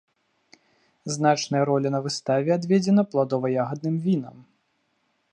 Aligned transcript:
Значная 1.17 1.59
роля 1.69 1.89
на 1.95 1.99
выставе 2.05 2.49
адведзена 2.55 3.03
пладова-ягадным 3.11 3.95
вінам! 4.07 4.37